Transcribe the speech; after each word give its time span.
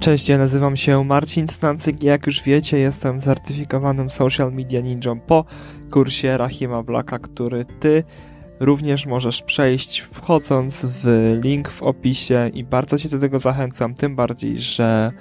Cześć, 0.00 0.28
ja 0.28 0.38
nazywam 0.38 0.76
się 0.76 1.04
Marcin 1.04 1.48
Stancyk 1.48 2.02
i 2.02 2.06
jak 2.06 2.26
już 2.26 2.42
wiecie, 2.42 2.78
jestem 2.78 3.20
certyfikowanym 3.20 4.10
social 4.10 4.52
media 4.52 4.80
ninją 4.80 5.20
po 5.20 5.44
kursie 5.90 6.38
Rahima 6.38 6.82
Blacka, 6.82 7.18
który 7.18 7.64
ty 7.80 8.04
również 8.60 9.06
możesz 9.06 9.42
przejść 9.42 10.00
wchodząc 10.00 10.84
w 10.84 11.32
link 11.42 11.68
w 11.68 11.82
opisie 11.82 12.50
i 12.54 12.64
bardzo 12.64 12.98
cię 12.98 13.08
do 13.08 13.18
tego 13.18 13.38
zachęcam, 13.38 13.94
tym 13.94 14.16
bardziej, 14.16 14.58
że 14.58 15.12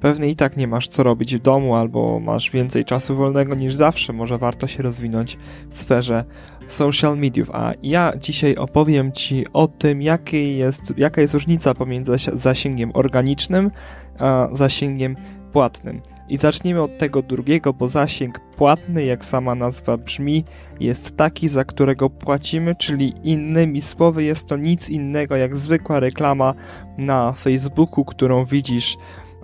pewnie 0.00 0.28
i 0.28 0.36
tak 0.36 0.56
nie 0.56 0.68
masz 0.68 0.88
co 0.88 1.02
robić 1.02 1.36
w 1.36 1.42
domu 1.42 1.74
albo 1.74 2.20
masz 2.20 2.50
więcej 2.50 2.84
czasu 2.84 3.16
wolnego 3.16 3.54
niż 3.54 3.74
zawsze, 3.74 4.12
może 4.12 4.38
warto 4.38 4.66
się 4.66 4.82
rozwinąć 4.82 5.38
w 5.70 5.80
sferze 5.80 6.24
social 6.66 7.18
mediów, 7.18 7.50
a 7.52 7.72
ja 7.82 8.12
dzisiaj 8.20 8.56
opowiem 8.56 9.12
Ci 9.12 9.44
o 9.52 9.68
tym, 9.68 10.02
jakie 10.02 10.56
jest, 10.56 10.82
jaka 10.96 11.20
jest 11.20 11.34
różnica 11.34 11.74
pomiędzy 11.74 12.12
zasięgiem 12.34 12.90
organicznym 12.94 13.70
a 14.18 14.48
zasięgiem 14.52 15.16
płatnym. 15.52 16.00
I 16.28 16.36
zacznijmy 16.36 16.82
od 16.82 16.98
tego 16.98 17.22
drugiego, 17.22 17.72
bo 17.72 17.88
zasięg 17.88 18.40
płatny, 18.56 19.04
jak 19.04 19.24
sama 19.24 19.54
nazwa 19.54 19.96
brzmi, 19.96 20.44
jest 20.80 21.16
taki, 21.16 21.48
za 21.48 21.64
którego 21.64 22.10
płacimy, 22.10 22.74
czyli 22.74 23.14
innymi 23.22 23.82
słowy 23.82 24.24
jest 24.24 24.48
to 24.48 24.56
nic 24.56 24.88
innego 24.88 25.36
jak 25.36 25.56
zwykła 25.56 26.00
reklama 26.00 26.54
na 26.98 27.32
Facebooku, 27.32 28.04
którą 28.04 28.44
widzisz 28.44 28.96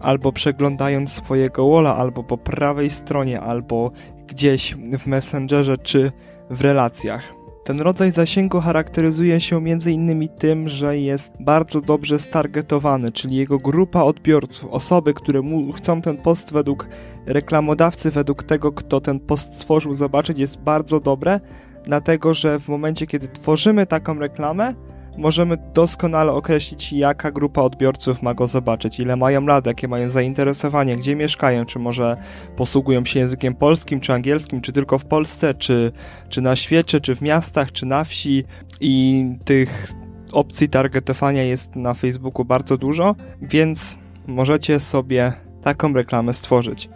albo 0.06 0.32
przeglądając 0.32 1.12
swojego 1.12 1.70
walla, 1.70 1.96
albo 1.96 2.24
po 2.24 2.38
prawej 2.38 2.90
stronie, 2.90 3.40
albo 3.40 3.90
gdzieś 4.26 4.74
w 4.98 5.06
Messengerze, 5.06 5.78
czy 5.78 6.12
w 6.50 6.60
relacjach. 6.60 7.22
Ten 7.64 7.80
rodzaj 7.80 8.12
zasięgu 8.12 8.60
charakteryzuje 8.60 9.40
się 9.40 9.56
m.in. 9.56 10.28
tym, 10.28 10.68
że 10.68 10.98
jest 10.98 11.32
bardzo 11.40 11.80
dobrze 11.80 12.18
stargetowany, 12.18 13.12
czyli 13.12 13.36
jego 13.36 13.58
grupa 13.58 14.02
odbiorców, 14.02 14.70
osoby, 14.70 15.14
które 15.14 15.42
chcą 15.76 16.02
ten 16.02 16.16
post 16.16 16.52
według 16.52 16.88
reklamodawcy, 17.26 18.10
według 18.10 18.42
tego, 18.42 18.72
kto 18.72 19.00
ten 19.00 19.20
post 19.20 19.54
stworzył, 19.54 19.94
zobaczyć, 19.94 20.38
jest 20.38 20.58
bardzo 20.58 21.00
dobre, 21.00 21.40
dlatego 21.84 22.34
że 22.34 22.60
w 22.60 22.68
momencie, 22.68 23.06
kiedy 23.06 23.28
tworzymy 23.28 23.86
taką 23.86 24.18
reklamę, 24.18 24.74
możemy 25.16 25.56
doskonale 25.74 26.32
określić, 26.32 26.92
jaka 26.92 27.30
grupa 27.30 27.62
odbiorców 27.62 28.22
ma 28.22 28.34
go 28.34 28.46
zobaczyć, 28.46 29.00
ile 29.00 29.16
mają 29.16 29.46
lat, 29.46 29.66
jakie 29.66 29.88
mają 29.88 30.10
zainteresowanie, 30.10 30.96
gdzie 30.96 31.16
mieszkają, 31.16 31.64
czy 31.64 31.78
może 31.78 32.16
posługują 32.56 33.04
się 33.04 33.20
językiem 33.20 33.54
polskim, 33.54 34.00
czy 34.00 34.12
angielskim, 34.12 34.60
czy 34.60 34.72
tylko 34.72 34.98
w 34.98 35.04
Polsce, 35.04 35.54
czy, 35.54 35.92
czy 36.28 36.40
na 36.40 36.56
świecie, 36.56 37.00
czy 37.00 37.14
w 37.14 37.22
miastach, 37.22 37.72
czy 37.72 37.86
na 37.86 38.04
wsi 38.04 38.44
i 38.80 39.24
tych 39.44 39.92
opcji 40.32 40.68
targetowania 40.68 41.42
jest 41.42 41.76
na 41.76 41.94
Facebooku 41.94 42.44
bardzo 42.44 42.76
dużo, 42.76 43.14
więc 43.42 43.98
możecie 44.26 44.80
sobie 44.80 45.32
taką 45.62 45.92
reklamę 45.92 46.32
stworzyć. 46.32 46.88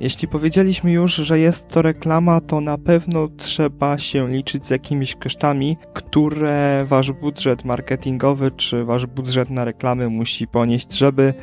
Jeśli 0.00 0.28
powiedzieliśmy 0.28 0.92
już, 0.92 1.14
że 1.14 1.38
jest 1.38 1.68
to 1.68 1.82
reklama, 1.82 2.40
to 2.40 2.60
na 2.60 2.78
pewno 2.78 3.28
trzeba 3.36 3.98
się 3.98 4.28
liczyć 4.28 4.66
z 4.66 4.70
jakimiś 4.70 5.14
kosztami, 5.14 5.76
które 5.92 6.84
wasz 6.86 7.12
budżet 7.12 7.64
marketingowy 7.64 8.50
czy 8.50 8.84
wasz 8.84 9.06
budżet 9.06 9.50
na 9.50 9.64
reklamy 9.64 10.08
musi 10.08 10.48
ponieść, 10.48 10.92
żeby 10.92 11.34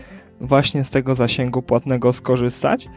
właśnie 0.42 0.84
z 0.84 0.90
tego 0.90 1.16
zasięgu 1.16 1.62
płatnego 1.62 2.14
skorzystać. 2.14 2.88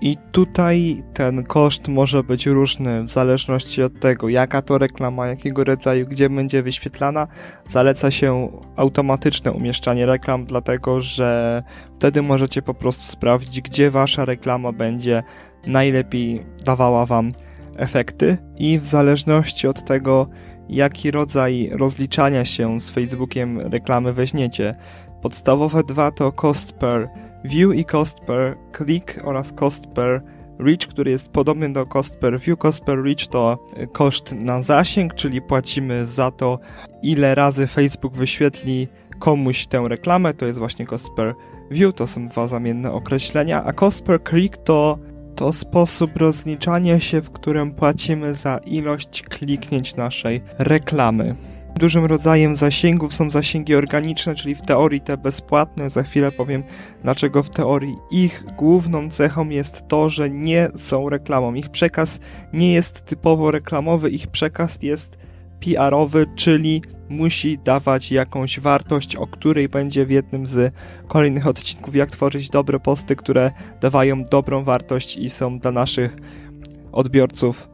I 0.00 0.16
tutaj 0.32 1.02
ten 1.14 1.44
koszt 1.44 1.88
może 1.88 2.22
być 2.22 2.46
różny 2.46 3.02
w 3.02 3.08
zależności 3.08 3.82
od 3.82 4.00
tego, 4.00 4.28
jaka 4.28 4.62
to 4.62 4.78
reklama, 4.78 5.26
jakiego 5.26 5.64
rodzaju, 5.64 6.06
gdzie 6.06 6.30
będzie 6.30 6.62
wyświetlana. 6.62 7.26
Zaleca 7.68 8.10
się 8.10 8.48
automatyczne 8.76 9.52
umieszczanie 9.52 10.06
reklam, 10.06 10.44
dlatego 10.46 11.00
że 11.00 11.62
wtedy 11.94 12.22
możecie 12.22 12.62
po 12.62 12.74
prostu 12.74 13.02
sprawdzić, 13.02 13.60
gdzie 13.60 13.90
wasza 13.90 14.24
reklama 14.24 14.72
będzie 14.72 15.22
najlepiej 15.66 16.46
dawała 16.64 17.06
wam 17.06 17.32
efekty 17.76 18.38
i 18.58 18.78
w 18.78 18.84
zależności 18.84 19.68
od 19.68 19.84
tego, 19.84 20.26
jaki 20.68 21.10
rodzaj 21.10 21.70
rozliczania 21.72 22.44
się 22.44 22.80
z 22.80 22.90
Facebookiem 22.90 23.60
reklamy 23.60 24.12
weźmiecie. 24.12 24.74
Podstawowe 25.22 25.82
dwa 25.82 26.10
to 26.10 26.32
cost 26.32 26.72
per 26.72 27.08
view 27.44 27.74
i 27.74 27.84
cost 27.84 28.20
per 28.20 28.56
click 28.76 29.20
oraz 29.24 29.52
cost 29.52 29.86
per 29.86 30.22
reach, 30.58 30.86
który 30.86 31.10
jest 31.10 31.28
podobny 31.28 31.72
do 31.72 31.86
cost 31.86 32.18
per 32.18 32.40
view. 32.40 32.58
Cost 32.58 32.84
per 32.84 33.02
reach 33.02 33.26
to 33.26 33.58
koszt 33.92 34.32
na 34.32 34.62
zasięg, 34.62 35.14
czyli 35.14 35.42
płacimy 35.42 36.06
za 36.06 36.30
to, 36.30 36.58
ile 37.02 37.34
razy 37.34 37.66
Facebook 37.66 38.16
wyświetli 38.16 38.88
komuś 39.18 39.66
tę 39.66 39.84
reklamę, 39.88 40.34
to 40.34 40.46
jest 40.46 40.58
właśnie 40.58 40.86
cost 40.86 41.10
per 41.16 41.34
view, 41.70 41.94
to 41.94 42.06
są 42.06 42.26
dwa 42.26 42.46
zamienne 42.46 42.92
określenia, 42.92 43.64
a 43.64 43.72
cost 43.72 44.04
per 44.04 44.20
click 44.24 44.56
to 44.56 44.98
to 45.36 45.52
sposób 45.52 46.16
rozliczania 46.16 47.00
się, 47.00 47.20
w 47.20 47.30
którym 47.30 47.72
płacimy 47.72 48.34
za 48.34 48.58
ilość 48.58 49.22
kliknięć 49.22 49.96
naszej 49.96 50.42
reklamy. 50.58 51.34
Dużym 51.78 52.04
rodzajem 52.04 52.56
zasięgów 52.56 53.14
są 53.14 53.30
zasięgi 53.30 53.74
organiczne, 53.74 54.34
czyli 54.34 54.54
w 54.54 54.62
teorii 54.62 55.00
te 55.00 55.16
bezpłatne. 55.16 55.90
Za 55.90 56.02
chwilę 56.02 56.30
powiem, 56.30 56.62
dlaczego 57.02 57.42
w 57.42 57.50
teorii 57.50 57.96
ich 58.10 58.44
główną 58.56 59.10
cechą 59.10 59.48
jest 59.48 59.88
to, 59.88 60.08
że 60.08 60.30
nie 60.30 60.68
są 60.74 61.08
reklamą. 61.08 61.54
Ich 61.54 61.68
przekaz 61.68 62.20
nie 62.52 62.72
jest 62.72 63.04
typowo 63.04 63.50
reklamowy, 63.50 64.10
ich 64.10 64.26
przekaz 64.26 64.78
jest 64.82 65.18
PR-owy, 65.60 66.26
czyli 66.36 66.82
musi 67.08 67.58
dawać 67.58 68.12
jakąś 68.12 68.60
wartość, 68.60 69.16
o 69.16 69.26
której 69.26 69.68
będzie 69.68 70.06
w 70.06 70.10
jednym 70.10 70.46
z 70.46 70.74
kolejnych 71.08 71.46
odcinków, 71.46 71.96
jak 71.96 72.10
tworzyć 72.10 72.50
dobre 72.50 72.80
posty, 72.80 73.16
które 73.16 73.50
dawają 73.80 74.22
dobrą 74.22 74.64
wartość 74.64 75.16
i 75.16 75.30
są 75.30 75.58
dla 75.58 75.70
naszych 75.70 76.16
odbiorców 76.92 77.68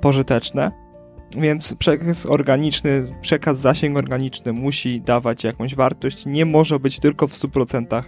pożyteczne. 0.00 0.85
Więc 1.32 1.74
przekaz 1.74 2.26
organiczny, 2.26 3.08
przekaz 3.20 3.58
zasięg 3.58 3.98
organiczny 3.98 4.52
musi 4.52 5.00
dawać 5.00 5.44
jakąś 5.44 5.74
wartość, 5.74 6.26
nie 6.26 6.44
może 6.44 6.78
być 6.78 6.98
tylko 7.00 7.26
w 7.26 7.32
100% 7.32 8.02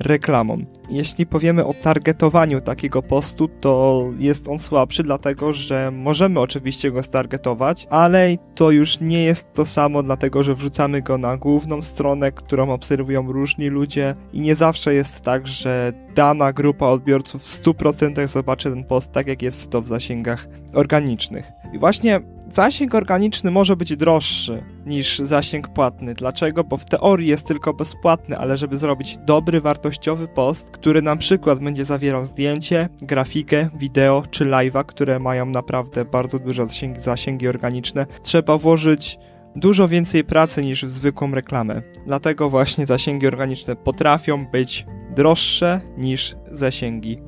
reklamą. 0.00 0.64
Jeśli 0.90 1.26
powiemy 1.26 1.66
o 1.66 1.74
targetowaniu 1.74 2.60
takiego 2.60 3.02
postu, 3.02 3.48
to 3.48 4.04
jest 4.18 4.48
on 4.48 4.58
słabszy, 4.58 5.02
dlatego 5.02 5.52
że 5.52 5.90
możemy 5.90 6.40
oczywiście 6.40 6.90
go 6.90 7.02
stargetować, 7.02 7.86
ale 7.90 8.36
to 8.54 8.70
już 8.70 9.00
nie 9.00 9.22
jest 9.22 9.54
to 9.54 9.66
samo, 9.66 10.02
dlatego 10.02 10.42
że 10.42 10.54
wrzucamy 10.54 11.02
go 11.02 11.18
na 11.18 11.36
główną 11.36 11.82
stronę, 11.82 12.32
którą 12.32 12.70
obserwują 12.70 13.32
różni 13.32 13.68
ludzie 13.68 14.14
i 14.32 14.40
nie 14.40 14.54
zawsze 14.54 14.94
jest 14.94 15.20
tak, 15.20 15.46
że 15.46 15.92
dana 16.14 16.52
grupa 16.52 16.86
odbiorców 16.86 17.42
w 17.42 17.62
100% 17.62 18.28
zobaczy 18.28 18.70
ten 18.70 18.84
post 18.84 19.12
tak, 19.12 19.26
jak 19.26 19.42
jest 19.42 19.70
to 19.70 19.82
w 19.82 19.86
zasięgach 19.86 20.48
organicznych. 20.74 21.52
I 21.72 21.78
właśnie 21.78 22.20
zasięg 22.50 22.94
organiczny 22.94 23.50
może 23.50 23.76
być 23.76 23.96
droższy 23.96 24.62
niż 24.86 25.18
zasięg 25.18 25.68
płatny. 25.68 26.14
Dlaczego? 26.14 26.64
Bo 26.64 26.76
w 26.76 26.84
teorii 26.84 27.28
jest 27.28 27.46
tylko 27.46 27.74
bezpłatny, 27.74 28.38
ale 28.38 28.56
żeby 28.56 28.76
zrobić 28.76 29.18
dobry, 29.18 29.60
wartościowy 29.60 30.28
post, 30.28 30.70
który 30.70 31.02
na 31.02 31.16
przykład 31.16 31.58
będzie 31.58 31.84
zawierał 31.84 32.24
zdjęcie, 32.24 32.88
grafikę, 33.02 33.68
wideo 33.74 34.22
czy 34.30 34.44
live'a, 34.44 34.84
które 34.86 35.18
mają 35.18 35.46
naprawdę 35.46 36.04
bardzo 36.04 36.38
duże 36.38 36.66
zasięgi, 36.66 37.00
zasięgi 37.00 37.48
organiczne, 37.48 38.06
trzeba 38.22 38.58
włożyć 38.58 39.18
dużo 39.56 39.88
więcej 39.88 40.24
pracy 40.24 40.64
niż 40.64 40.84
w 40.84 40.90
zwykłą 40.90 41.34
reklamę. 41.34 41.82
Dlatego 42.06 42.50
właśnie 42.50 42.86
zasięgi 42.86 43.26
organiczne 43.26 43.76
potrafią 43.76 44.46
być 44.46 44.86
droższe 45.16 45.80
niż 45.96 46.36
zasięgi 46.52 47.18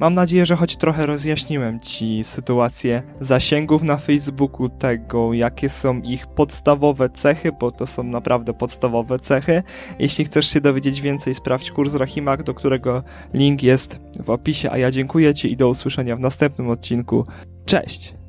Mam 0.00 0.14
nadzieję, 0.14 0.46
że 0.46 0.56
choć 0.56 0.76
trochę 0.76 1.06
rozjaśniłem 1.06 1.80
Ci 1.80 2.24
sytuację 2.24 3.02
zasięgów 3.20 3.82
na 3.82 3.96
Facebooku, 3.96 4.68
tego 4.68 5.32
jakie 5.32 5.68
są 5.68 6.00
ich 6.00 6.26
podstawowe 6.26 7.10
cechy, 7.10 7.50
bo 7.60 7.70
to 7.70 7.86
są 7.86 8.02
naprawdę 8.02 8.54
podstawowe 8.54 9.18
cechy. 9.18 9.62
Jeśli 9.98 10.24
chcesz 10.24 10.46
się 10.46 10.60
dowiedzieć 10.60 11.00
więcej, 11.00 11.34
sprawdź 11.34 11.70
kurs 11.70 11.94
Rahimak, 11.94 12.42
do 12.42 12.54
którego 12.54 13.02
link 13.34 13.62
jest 13.62 14.00
w 14.22 14.30
opisie, 14.30 14.70
a 14.70 14.78
ja 14.78 14.90
dziękuję 14.90 15.34
Ci 15.34 15.52
i 15.52 15.56
do 15.56 15.68
usłyszenia 15.68 16.16
w 16.16 16.20
następnym 16.20 16.70
odcinku. 16.70 17.24
Cześć! 17.66 18.19